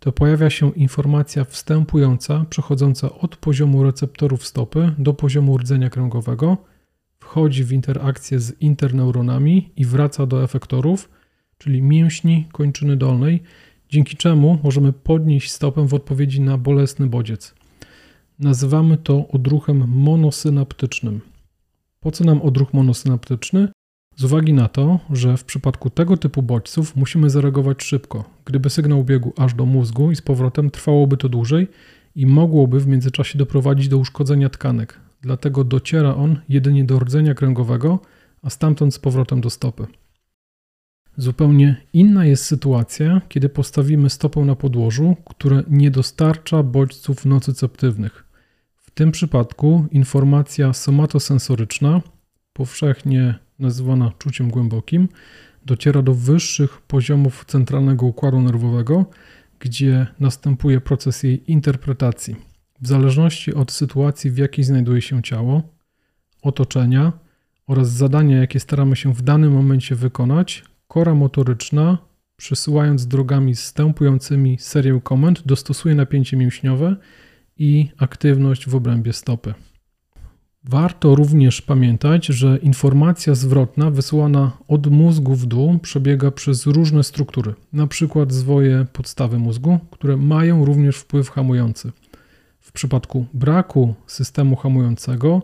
to 0.00 0.12
pojawia 0.12 0.50
się 0.50 0.70
informacja 0.70 1.44
wstępująca, 1.44 2.44
przechodząca 2.50 3.12
od 3.12 3.36
poziomu 3.36 3.82
receptorów 3.82 4.46
stopy 4.46 4.92
do 4.98 5.14
poziomu 5.14 5.58
rdzenia 5.58 5.90
kręgowego, 5.90 6.56
wchodzi 7.18 7.64
w 7.64 7.72
interakcję 7.72 8.40
z 8.40 8.60
interneuronami 8.60 9.70
i 9.76 9.84
wraca 9.84 10.26
do 10.26 10.44
efektorów, 10.44 11.08
czyli 11.58 11.82
mięśni 11.82 12.48
kończyny 12.52 12.96
dolnej, 12.96 13.42
dzięki 13.88 14.16
czemu 14.16 14.58
możemy 14.62 14.92
podnieść 14.92 15.50
stopę 15.50 15.86
w 15.88 15.94
odpowiedzi 15.94 16.40
na 16.40 16.58
bolesny 16.58 17.06
bodziec. 17.06 17.54
Nazywamy 18.38 18.96
to 18.96 19.28
odruchem 19.28 19.84
monosynaptycznym. 19.88 21.20
Po 22.04 22.10
co 22.10 22.24
nam 22.24 22.42
odruch 22.42 22.74
monosynaptyczny? 22.74 23.68
Z 24.16 24.24
uwagi 24.24 24.52
na 24.52 24.68
to, 24.68 25.00
że 25.10 25.36
w 25.36 25.44
przypadku 25.44 25.90
tego 25.90 26.16
typu 26.16 26.42
bodźców 26.42 26.96
musimy 26.96 27.30
zareagować 27.30 27.82
szybko. 27.82 28.24
Gdyby 28.44 28.70
sygnał 28.70 29.04
biegł 29.04 29.32
aż 29.36 29.54
do 29.54 29.66
mózgu 29.66 30.10
i 30.10 30.16
z 30.16 30.22
powrotem 30.22 30.70
trwałoby 30.70 31.16
to 31.16 31.28
dłużej 31.28 31.68
i 32.14 32.26
mogłoby 32.26 32.80
w 32.80 32.86
międzyczasie 32.86 33.38
doprowadzić 33.38 33.88
do 33.88 33.98
uszkodzenia 33.98 34.48
tkanek. 34.48 35.00
Dlatego 35.20 35.64
dociera 35.64 36.14
on 36.14 36.40
jedynie 36.48 36.84
do 36.84 36.98
rdzenia 36.98 37.34
kręgowego, 37.34 37.98
a 38.42 38.50
stamtąd 38.50 38.94
z 38.94 38.98
powrotem 38.98 39.40
do 39.40 39.50
stopy. 39.50 39.86
Zupełnie 41.16 41.76
inna 41.92 42.26
jest 42.26 42.44
sytuacja, 42.44 43.20
kiedy 43.28 43.48
postawimy 43.48 44.10
stopę 44.10 44.40
na 44.40 44.56
podłożu, 44.56 45.16
które 45.24 45.62
nie 45.70 45.90
dostarcza 45.90 46.62
bodźców 46.62 47.24
nocyceptywnych. 47.24 48.23
Tym 48.94 49.12
przypadku 49.12 49.86
informacja 49.90 50.72
somatosensoryczna, 50.72 52.00
powszechnie 52.52 53.34
nazywana 53.58 54.12
czuciem 54.18 54.50
głębokim, 54.50 55.08
dociera 55.66 56.02
do 56.02 56.14
wyższych 56.14 56.80
poziomów 56.80 57.44
centralnego 57.44 58.06
układu 58.06 58.40
nerwowego, 58.40 59.06
gdzie 59.58 60.06
następuje 60.20 60.80
proces 60.80 61.22
jej 61.22 61.52
interpretacji. 61.52 62.36
W 62.80 62.86
zależności 62.86 63.54
od 63.54 63.72
sytuacji, 63.72 64.30
w 64.30 64.38
jakiej 64.38 64.64
znajduje 64.64 65.02
się 65.02 65.22
ciało, 65.22 65.62
otoczenia 66.42 67.12
oraz 67.66 67.90
zadania, 67.90 68.38
jakie 68.38 68.60
staramy 68.60 68.96
się 68.96 69.14
w 69.14 69.22
danym 69.22 69.52
momencie 69.52 69.94
wykonać, 69.94 70.64
kora 70.88 71.14
motoryczna, 71.14 71.98
przesyłając 72.36 73.06
drogami 73.06 73.56
zstępującymi 73.56 74.58
serię 74.58 75.00
komend, 75.04 75.42
dostosuje 75.46 75.94
napięcie 75.94 76.36
mięśniowe 76.36 76.96
i 77.58 77.88
aktywność 77.98 78.68
w 78.68 78.74
obrębie 78.74 79.12
stopy. 79.12 79.54
Warto 80.64 81.14
również 81.14 81.62
pamiętać, 81.62 82.26
że 82.26 82.58
informacja 82.58 83.34
zwrotna 83.34 83.90
wysyłana 83.90 84.52
od 84.68 84.86
mózgu 84.86 85.34
w 85.34 85.46
dół 85.46 85.78
przebiega 85.78 86.30
przez 86.30 86.66
różne 86.66 87.04
struktury, 87.04 87.54
np. 87.74 88.26
zwoje 88.28 88.86
podstawy 88.92 89.38
mózgu, 89.38 89.78
które 89.90 90.16
mają 90.16 90.64
również 90.64 90.96
wpływ 90.96 91.30
hamujący. 91.30 91.92
W 92.60 92.72
przypadku 92.72 93.26
braku 93.34 93.94
systemu 94.06 94.56
hamującego 94.56 95.42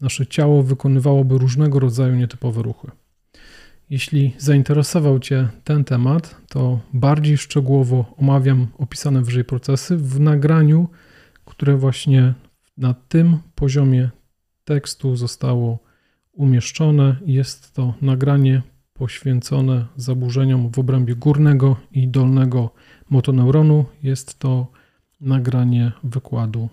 nasze 0.00 0.26
ciało 0.26 0.62
wykonywałoby 0.62 1.38
różnego 1.38 1.78
rodzaju 1.80 2.14
nietypowe 2.14 2.62
ruchy. 2.62 2.90
Jeśli 3.90 4.34
zainteresował 4.38 5.18
Cię 5.18 5.48
ten 5.64 5.84
temat, 5.84 6.36
to 6.48 6.80
bardziej 6.92 7.38
szczegółowo 7.38 8.14
omawiam 8.18 8.66
opisane 8.78 9.22
wyżej 9.22 9.44
procesy 9.44 9.96
w 9.96 10.20
nagraniu, 10.20 10.88
które 11.50 11.76
właśnie 11.76 12.34
na 12.76 12.94
tym 12.94 13.38
poziomie 13.54 14.10
tekstu 14.64 15.16
zostało 15.16 15.78
umieszczone. 16.32 17.16
Jest 17.26 17.74
to 17.74 17.94
nagranie 18.02 18.62
poświęcone 18.92 19.86
zaburzeniom 19.96 20.70
w 20.70 20.78
obrębie 20.78 21.14
górnego 21.14 21.76
i 21.92 22.08
dolnego 22.08 22.70
motoneuronu. 23.10 23.84
Jest 24.02 24.38
to 24.38 24.66
nagranie 25.20 25.92
wykładu. 26.04 26.68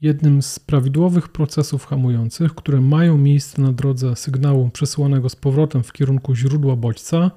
Jednym 0.00 0.42
z 0.42 0.58
prawidłowych 0.58 1.28
procesów 1.28 1.86
hamujących, 1.86 2.54
które 2.54 2.80
mają 2.80 3.18
miejsce 3.18 3.62
na 3.62 3.72
drodze 3.72 4.16
sygnału 4.16 4.70
przesyłanego 4.70 5.28
z 5.28 5.36
powrotem 5.36 5.82
w 5.82 5.92
kierunku 5.92 6.34
źródła 6.34 6.76
bodźca, 6.76 7.30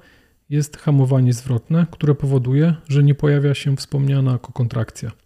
jest 0.50 0.76
hamowanie 0.76 1.32
zwrotne, 1.32 1.86
które 1.90 2.14
powoduje, 2.14 2.74
że 2.88 3.02
nie 3.02 3.14
pojawia 3.14 3.54
się 3.54 3.76
wspomniana 3.76 4.38
kokontrakcja. 4.38 5.23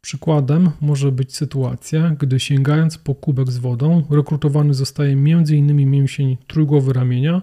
Przykładem 0.00 0.70
może 0.80 1.12
być 1.12 1.36
sytuacja, 1.36 2.10
gdy 2.10 2.40
sięgając 2.40 2.98
po 2.98 3.14
kubek 3.14 3.50
z 3.50 3.58
wodą, 3.58 4.02
rekrutowany 4.10 4.74
zostaje 4.74 5.12
m.in. 5.12 5.90
mięsień 5.90 6.36
trójgłowy 6.46 6.92
ramienia 6.92 7.42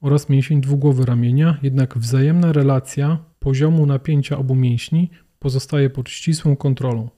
oraz 0.00 0.28
mięsień 0.28 0.60
dwugłowy 0.60 1.04
ramienia, 1.04 1.58
jednak 1.62 1.98
wzajemna 1.98 2.52
relacja 2.52 3.18
poziomu 3.38 3.86
napięcia 3.86 4.38
obu 4.38 4.54
mięśni 4.54 5.10
pozostaje 5.38 5.90
pod 5.90 6.08
ścisłą 6.10 6.56
kontrolą. 6.56 7.08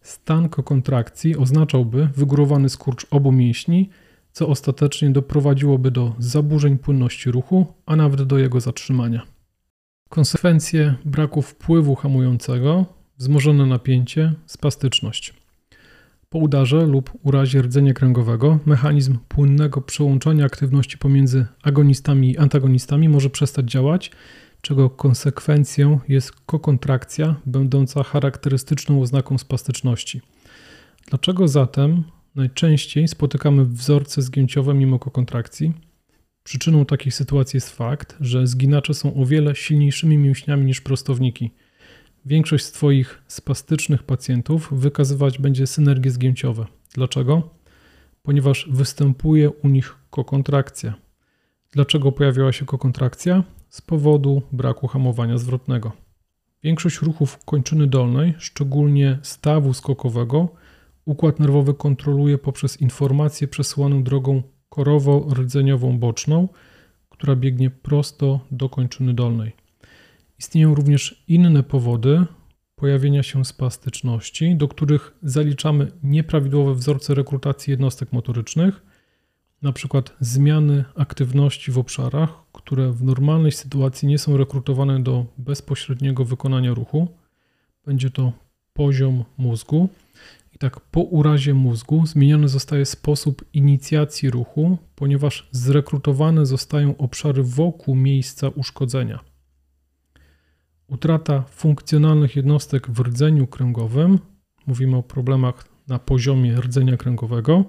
Stan 0.00 0.48
kontrakcji 0.48 1.36
oznaczałby 1.36 2.08
wygórowany 2.16 2.68
skurcz 2.68 3.06
obu 3.10 3.32
mięśni, 3.32 3.90
co 4.32 4.48
ostatecznie 4.48 5.10
doprowadziłoby 5.10 5.90
do 5.90 6.14
zaburzeń 6.18 6.78
płynności 6.78 7.30
ruchu, 7.30 7.66
a 7.86 7.96
nawet 7.96 8.22
do 8.22 8.38
jego 8.38 8.60
zatrzymania. 8.60 9.22
Konsekwencje 10.08 10.94
braku 11.04 11.42
wpływu 11.42 11.94
hamującego, 11.94 12.97
wzmożone 13.18 13.66
napięcie, 13.66 14.32
spastyczność. 14.46 15.34
Po 16.28 16.38
udarze 16.38 16.86
lub 16.86 17.12
urazie 17.22 17.62
rdzenia 17.62 17.94
kręgowego 17.94 18.58
mechanizm 18.66 19.18
płynnego 19.28 19.80
przełączania 19.80 20.44
aktywności 20.44 20.98
pomiędzy 20.98 21.46
agonistami 21.62 22.30
i 22.30 22.38
antagonistami 22.38 23.08
może 23.08 23.30
przestać 23.30 23.70
działać 23.70 24.10
czego 24.62 24.90
konsekwencją 24.90 26.00
jest 26.08 26.32
kokontrakcja, 26.32 27.34
będąca 27.46 28.02
charakterystyczną 28.02 29.02
oznaką 29.02 29.38
spastyczności. 29.38 30.20
Dlaczego 31.06 31.48
zatem 31.48 32.04
najczęściej 32.34 33.08
spotykamy 33.08 33.64
wzorce 33.64 34.22
zgięciowe 34.22 34.74
mimo 34.74 34.98
kokontrakcji? 34.98 35.72
Przyczyną 36.42 36.84
takiej 36.84 37.12
sytuacji 37.12 37.56
jest 37.56 37.76
fakt, 37.76 38.16
że 38.20 38.46
zginacze 38.46 38.94
są 38.94 39.14
o 39.14 39.26
wiele 39.26 39.54
silniejszymi 39.54 40.18
mięśniami 40.18 40.66
niż 40.66 40.80
prostowniki. 40.80 41.50
Większość 42.28 42.64
z 42.64 42.72
Twoich 42.72 43.22
spastycznych 43.28 44.02
pacjentów 44.02 44.68
wykazywać 44.72 45.38
będzie 45.38 45.66
synergie 45.66 46.10
zgięciowe. 46.10 46.66
Dlaczego? 46.94 47.50
Ponieważ 48.22 48.68
występuje 48.70 49.50
u 49.50 49.68
nich 49.68 49.96
kokontrakcja. 50.10 50.94
Dlaczego 51.72 52.12
pojawiła 52.12 52.52
się 52.52 52.66
kokontrakcja? 52.66 53.44
z 53.68 53.80
powodu 53.80 54.42
braku 54.52 54.86
hamowania 54.86 55.38
zwrotnego. 55.38 55.92
Większość 56.62 57.02
ruchów 57.02 57.44
kończyny 57.44 57.86
dolnej, 57.86 58.34
szczególnie 58.38 59.18
stawu 59.22 59.74
skokowego, 59.74 60.48
układ 61.04 61.40
nerwowy 61.40 61.74
kontroluje 61.74 62.38
poprzez 62.38 62.80
informację 62.80 63.48
przesyłaną 63.48 64.02
drogą 64.02 64.42
korowo-rdzeniową 64.70 65.98
boczną, 65.98 66.48
która 67.10 67.36
biegnie 67.36 67.70
prosto 67.70 68.40
do 68.50 68.68
kończyny 68.68 69.14
dolnej. 69.14 69.67
Istnieją 70.38 70.74
również 70.74 71.24
inne 71.28 71.62
powody 71.62 72.26
pojawienia 72.76 73.22
się 73.22 73.44
spastyczności, 73.44 74.56
do 74.56 74.68
których 74.68 75.14
zaliczamy 75.22 75.92
nieprawidłowe 76.02 76.74
wzorce 76.74 77.14
rekrutacji 77.14 77.70
jednostek 77.70 78.12
motorycznych, 78.12 78.82
przykład 79.72 80.16
zmiany 80.20 80.84
aktywności 80.96 81.72
w 81.72 81.78
obszarach, 81.78 82.30
które 82.52 82.92
w 82.92 83.04
normalnej 83.04 83.52
sytuacji 83.52 84.08
nie 84.08 84.18
są 84.18 84.36
rekrutowane 84.36 85.02
do 85.02 85.26
bezpośredniego 85.38 86.24
wykonania 86.24 86.74
ruchu. 86.74 87.08
Będzie 87.86 88.10
to 88.10 88.32
poziom 88.72 89.24
mózgu. 89.38 89.88
I 90.54 90.58
tak 90.58 90.80
po 90.80 91.00
urazie 91.00 91.54
mózgu 91.54 92.06
zmieniony 92.06 92.48
zostaje 92.48 92.86
sposób 92.86 93.44
inicjacji 93.52 94.30
ruchu, 94.30 94.78
ponieważ 94.94 95.48
zrekrutowane 95.52 96.46
zostają 96.46 96.96
obszary 96.96 97.42
wokół 97.42 97.94
miejsca 97.94 98.48
uszkodzenia. 98.48 99.27
Utrata 100.88 101.42
funkcjonalnych 101.42 102.36
jednostek 102.36 102.90
w 102.90 103.00
rdzeniu 103.00 103.46
kręgowym, 103.46 104.18
mówimy 104.66 104.96
o 104.96 105.02
problemach 105.02 105.68
na 105.88 105.98
poziomie 105.98 106.60
rdzenia 106.60 106.96
kręgowego, 106.96 107.64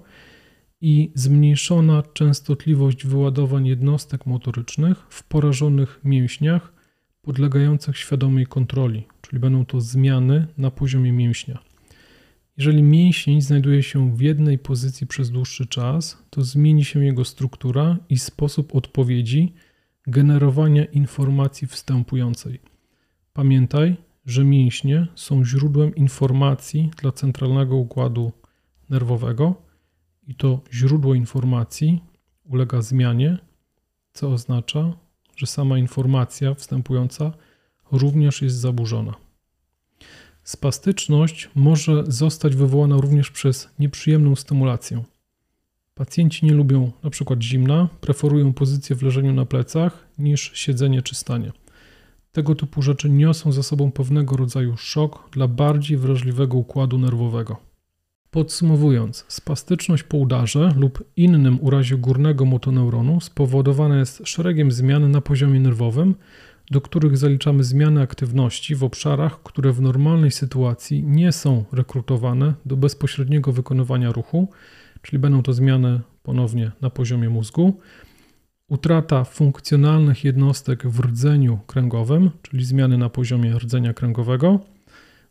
i 0.81 1.11
zmniejszona 1.15 2.03
częstotliwość 2.13 3.05
wyładowań 3.05 3.67
jednostek 3.67 4.25
motorycznych 4.25 5.05
w 5.09 5.23
porażonych 5.23 5.99
mięśniach 6.03 6.73
podlegających 7.21 7.97
świadomej 7.97 8.45
kontroli, 8.45 9.07
czyli 9.21 9.39
będą 9.39 9.65
to 9.65 9.81
zmiany 9.81 10.47
na 10.57 10.71
poziomie 10.71 11.11
mięśnia. 11.11 11.59
Jeżeli 12.57 12.83
mięsień 12.83 13.41
znajduje 13.41 13.83
się 13.83 14.15
w 14.15 14.21
jednej 14.21 14.59
pozycji 14.59 15.07
przez 15.07 15.31
dłuższy 15.31 15.67
czas, 15.67 16.23
to 16.29 16.41
zmieni 16.41 16.85
się 16.85 17.05
jego 17.05 17.25
struktura 17.25 17.97
i 18.09 18.19
sposób 18.19 18.75
odpowiedzi 18.75 19.53
generowania 20.07 20.85
informacji 20.85 21.67
wstępującej. 21.67 22.59
Pamiętaj, 23.39 23.95
że 24.25 24.43
mięśnie 24.43 25.07
są 25.15 25.45
źródłem 25.45 25.95
informacji 25.95 26.91
dla 27.01 27.11
centralnego 27.11 27.75
układu 27.75 28.31
nerwowego 28.89 29.55
i 30.27 30.35
to 30.35 30.61
źródło 30.73 31.15
informacji 31.15 32.01
ulega 32.45 32.81
zmianie, 32.81 33.37
co 34.13 34.31
oznacza, 34.31 34.93
że 35.35 35.47
sama 35.47 35.77
informacja 35.77 36.53
wstępująca 36.53 37.33
również 37.91 38.41
jest 38.41 38.55
zaburzona. 38.55 39.13
Spastyczność 40.43 41.49
może 41.55 42.03
zostać 42.07 42.55
wywołana 42.55 42.97
również 42.97 43.31
przez 43.31 43.69
nieprzyjemną 43.79 44.35
stymulację. 44.35 45.03
Pacjenci 45.95 46.45
nie 46.45 46.53
lubią 46.53 46.91
np. 47.03 47.35
zimna, 47.41 47.89
preferują 48.01 48.53
pozycję 48.53 48.95
w 48.95 49.03
leżeniu 49.03 49.33
na 49.33 49.45
plecach 49.45 50.07
niż 50.17 50.51
siedzenie 50.53 51.01
czy 51.01 51.15
stanie. 51.15 51.51
Tego 52.31 52.55
typu 52.55 52.81
rzeczy 52.81 53.09
niosą 53.09 53.51
za 53.51 53.63
sobą 53.63 53.91
pewnego 53.91 54.37
rodzaju 54.37 54.77
szok 54.77 55.29
dla 55.31 55.47
bardziej 55.47 55.97
wrażliwego 55.97 56.57
układu 56.57 56.97
nerwowego. 56.97 57.57
Podsumowując, 58.31 59.25
spastyczność 59.27 60.03
po 60.03 60.17
udarze 60.17 60.73
lub 60.75 61.03
innym 61.15 61.57
urazie 61.61 61.97
górnego 61.97 62.45
motoneuronu 62.45 63.21
spowodowana 63.21 63.99
jest 63.99 64.21
szeregiem 64.25 64.71
zmian 64.71 65.11
na 65.11 65.21
poziomie 65.21 65.59
nerwowym, 65.59 66.15
do 66.71 66.81
których 66.81 67.17
zaliczamy 67.17 67.63
zmiany 67.63 68.01
aktywności 68.01 68.75
w 68.75 68.83
obszarach, 68.83 69.43
które 69.43 69.71
w 69.71 69.81
normalnej 69.81 70.31
sytuacji 70.31 71.03
nie 71.03 71.31
są 71.31 71.65
rekrutowane 71.71 72.53
do 72.65 72.77
bezpośredniego 72.77 73.51
wykonywania 73.51 74.11
ruchu, 74.11 74.49
czyli 75.01 75.19
będą 75.19 75.43
to 75.43 75.53
zmiany 75.53 75.99
ponownie 76.23 76.71
na 76.81 76.89
poziomie 76.89 77.29
mózgu, 77.29 77.79
utrata 78.69 79.23
funkcjonalnych 79.23 80.23
jednostek 80.23 80.87
w 80.87 80.99
rdzeniu 80.99 81.59
kręgowym, 81.67 82.31
czyli 82.41 82.65
zmiany 82.65 82.97
na 82.97 83.09
poziomie 83.09 83.59
rdzenia 83.59 83.93
kręgowego 83.93 84.59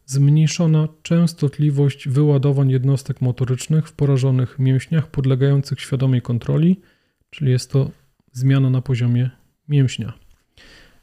zmniejszona 0.08 0.88
częstotliwość 1.02 2.08
wyładowań 2.08 2.70
jednostek 2.70 3.20
motorycznych 3.20 3.88
w 3.88 3.92
porażonych 3.92 4.58
mięśniach 4.58 5.06
podlegających 5.06 5.80
świadomej 5.80 6.22
kontroli, 6.22 6.80
czyli 7.30 7.50
jest 7.50 7.72
to 7.72 7.90
zmiana 8.32 8.70
na 8.70 8.82
poziomie 8.82 9.30
mięśnia. 9.68 10.12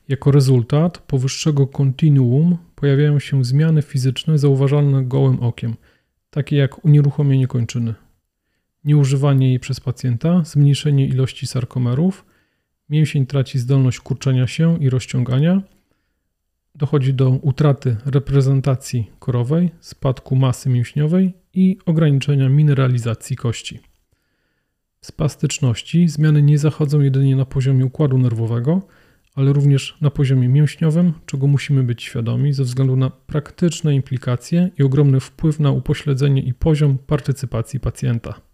Jako 0.07 0.31
rezultat 0.31 0.97
powyższego 0.97 1.67
kontinuum 1.67 2.57
pojawiają 2.75 3.19
się 3.19 3.45
zmiany 3.45 3.81
fizyczne 3.81 4.37
zauważalne 4.37 5.03
gołym 5.03 5.39
okiem, 5.39 5.75
takie 6.29 6.55
jak 6.55 6.85
unieruchomienie 6.85 7.47
kończyny, 7.47 7.93
nieużywanie 8.85 9.47
jej 9.47 9.59
przez 9.59 9.79
pacjenta, 9.79 10.43
zmniejszenie 10.43 11.07
ilości 11.07 11.47
sarkomerów, 11.47 12.25
mięsień 12.89 13.25
traci 13.25 13.59
zdolność 13.59 13.99
kurczenia 13.99 14.47
się 14.47 14.77
i 14.79 14.89
rozciągania, 14.89 15.61
dochodzi 16.75 17.13
do 17.13 17.29
utraty 17.29 17.97
reprezentacji 18.05 19.11
korowej, 19.19 19.71
spadku 19.79 20.35
masy 20.35 20.69
mięśniowej 20.69 21.33
i 21.53 21.77
ograniczenia 21.85 22.49
mineralizacji 22.49 23.35
kości. 23.35 23.79
W 25.01 25.05
spastyczności 25.05 26.07
zmiany 26.07 26.41
nie 26.41 26.57
zachodzą 26.57 27.01
jedynie 27.01 27.35
na 27.35 27.45
poziomie 27.45 27.85
układu 27.85 28.17
nerwowego, 28.17 28.81
ale 29.35 29.53
również 29.53 29.97
na 30.01 30.09
poziomie 30.09 30.49
mięśniowym, 30.49 31.13
czego 31.25 31.47
musimy 31.47 31.83
być 31.83 32.03
świadomi 32.03 32.53
ze 32.53 32.63
względu 32.63 32.95
na 32.95 33.09
praktyczne 33.09 33.95
implikacje 33.95 34.69
i 34.79 34.83
ogromny 34.83 35.19
wpływ 35.19 35.59
na 35.59 35.71
upośledzenie 35.71 36.41
i 36.41 36.53
poziom 36.53 36.97
partycypacji 36.97 37.79
pacjenta. 37.79 38.44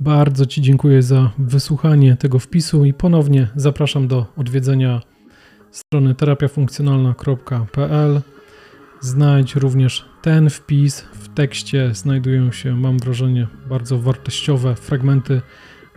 Bardzo 0.00 0.46
Ci 0.46 0.62
dziękuję 0.62 1.02
za 1.02 1.30
wysłuchanie 1.38 2.16
tego 2.16 2.38
wpisu 2.38 2.84
i 2.84 2.94
ponownie 2.94 3.48
zapraszam 3.56 4.08
do 4.08 4.26
odwiedzenia 4.36 5.00
strony 5.70 6.14
terapiafunkcjonalna.pl. 6.14 8.20
Znajdź 9.00 9.54
również 9.54 10.04
ten 10.22 10.50
wpis. 10.50 11.00
W 11.00 11.28
tekście 11.28 11.94
znajdują 11.94 12.52
się, 12.52 12.76
mam 12.76 12.98
wrażenie, 12.98 13.46
bardzo 13.68 13.98
wartościowe 13.98 14.74
fragmenty 14.74 15.42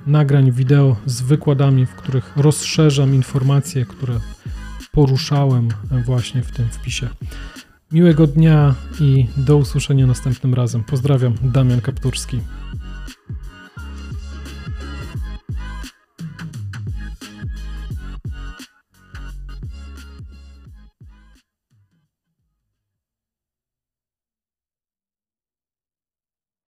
nagrań 0.08 0.52
wideo 0.52 0.96
z 1.06 1.22
wykładami, 1.22 1.86
w 1.86 1.96
których 1.96 2.38
rozszerzam 2.38 3.16
informacje, 3.16 3.86
które 3.86 4.20
poruszałem 4.92 5.70
właśnie 6.06 6.42
w 6.42 6.52
tym 6.52 6.70
wpisie. 6.70 7.10
Miłego 7.92 8.28
dnia 8.28 8.76
i 9.00 9.28
do 9.38 9.58
usłyszenia 9.58 10.08
następnym 10.08 10.54
razem. 10.54 10.84
Pozdrawiam, 10.84 11.34
Damian 11.44 11.82
Kapturski. 11.82 12.40